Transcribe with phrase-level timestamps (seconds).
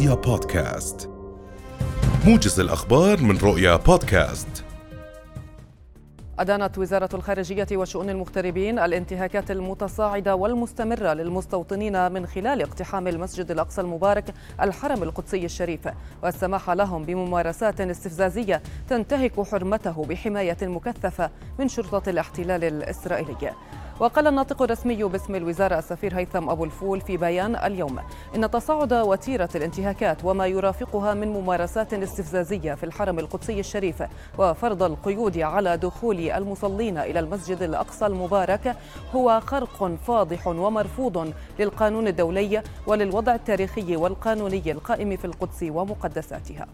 [0.00, 1.10] رؤيا بودكاست.
[2.26, 4.64] موجز الأخبار من رؤيا بودكاست.
[6.38, 14.34] أدانت وزارة الخارجية وشؤون المغتربين الانتهاكات المتصاعدة والمستمرة للمستوطنين من خلال اقتحام المسجد الأقصى المبارك
[14.60, 15.88] الحرم القدسي الشريف
[16.22, 23.52] والسماح لهم بممارسات استفزازية تنتهك حرمته بحماية مكثفة من شرطة الاحتلال الإسرائيلي.
[24.00, 27.98] وقال الناطق الرسمي باسم الوزارة السفير هيثم أبو الفول في بيان اليوم
[28.36, 34.02] إن تصاعد وتيرة الانتهاكات وما يرافقها من ممارسات استفزازية في الحرم القدسي الشريف
[34.38, 38.76] وفرض القيود على دخول المصلين إلى المسجد الأقصى المبارك
[39.14, 46.66] هو خرق فاضح ومرفوض للقانون الدولي وللوضع التاريخي والقانوني القائم في القدس ومقدساتها.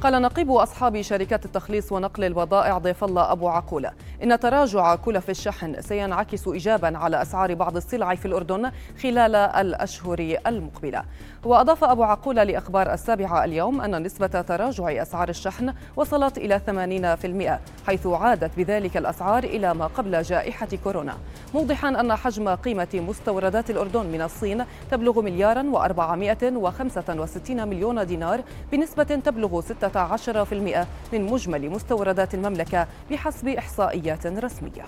[0.00, 3.92] قال نقيب أصحاب شركات التخليص ونقل البضائع ضيف الله أبو عقولة
[4.22, 8.70] إن تراجع كلف الشحن سينعكس إيجابا على أسعار بعض السلع في الأردن
[9.02, 11.02] خلال الأشهر المقبلة.
[11.44, 18.06] وأضاف أبو عقولة لأخبار السابعة اليوم أن نسبة تراجع أسعار الشحن وصلت إلى 80% حيث
[18.06, 21.14] عادت بذلك الأسعار إلى ما قبل جائحة كورونا.
[21.54, 28.40] موضحا أن حجم قيمة مستوردات الأردن من الصين تبلغ مليارا و465 مليون دينار
[28.72, 34.84] بنسبة تبلغ 16% من مجمل مستوردات المملكة بحسب إحصائيات رسمية.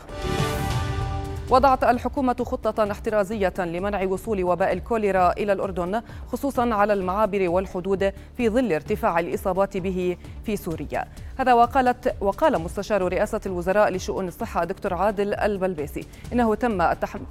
[1.50, 6.02] وضعت الحكومة خطة احترازية لمنع وصول وباء الكوليرا إلى الأردن
[6.32, 11.04] خصوصا على المعابر والحدود في ظل ارتفاع الإصابات به في سوريا.
[11.38, 16.06] هذا وقالت وقال مستشار رئاسة الوزراء لشؤون الصحة دكتور عادل البلبيسي.
[16.32, 16.82] إنه تم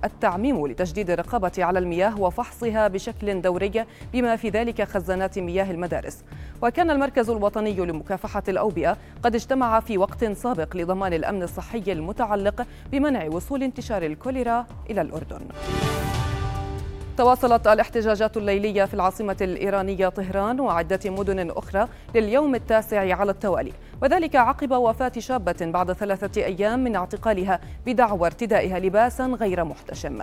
[0.04, 6.24] التعميم لتجديد الرقابة على المياه وفحصها بشكل دوري بما في ذلك خزانات مياه المدارس.
[6.62, 13.28] وكان المركز الوطني لمكافحة الأوبئة قد اجتمع في وقت سابق لضمان الأمن الصحي المتعلق بمنع
[13.32, 15.42] وصول انتشار الكوليرا إلى الأردن.
[17.18, 24.36] تواصلت الاحتجاجات الليلية في العاصمة الإيرانية طهران وعدة مدن أخرى لليوم التاسع على التوالي وذلك
[24.36, 30.22] عقب وفاة شابة بعد ثلاثة أيام من اعتقالها بدعوى ارتدائها لباسا غير محتشم.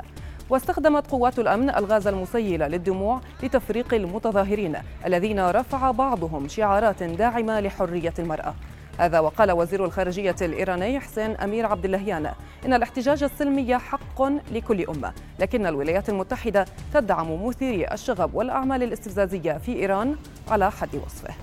[0.50, 8.54] واستخدمت قوات الأمن الغاز المسيل للدموع لتفريق المتظاهرين الذين رفع بعضهم شعارات داعمة لحرية المرأة.
[8.98, 12.32] هذا وقال وزير الخارجية الإيراني حسين أمير عبد اللهيان.
[12.66, 14.22] إن الاحتجاج السلمي حق
[14.52, 20.16] لكل أمة لكن الولايات المتحدة تدعم مثيري الشغب والأعمال الاستفزازية في إيران
[20.48, 21.34] على حد وصفه.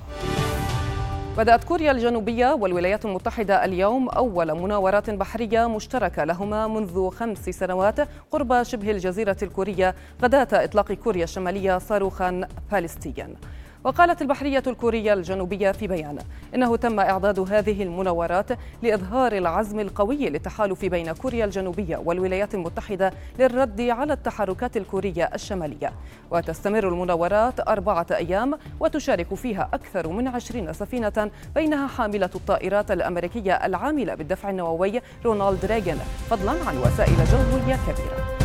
[1.37, 7.95] بدأت كوريا الجنوبية والولايات المتحدة اليوم أول مناورات بحرية مشتركة لهما منذ خمس سنوات
[8.31, 13.35] قرب شبه الجزيرة الكورية غداة إطلاق كوريا الشمالية صاروخا باليستيا
[13.83, 16.17] وقالت البحرية الكورية الجنوبية في بيان
[16.55, 18.49] إنه تم إعداد هذه المناورات
[18.83, 25.93] لإظهار العزم القوي للتحالف بين كوريا الجنوبية والولايات المتحدة للرد على التحركات الكورية الشمالية.
[26.31, 34.15] وتستمر المناورات أربعة أيام وتشارك فيها أكثر من عشرين سفينة بينها حاملة الطائرات الأمريكية العاملة
[34.15, 35.97] بالدفع النووي رونالد ريغن
[36.29, 38.40] فضلا عن وسائل جوية كبيرة.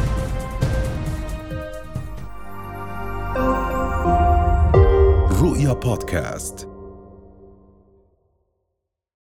[5.57, 6.66] رؤيا بودكاست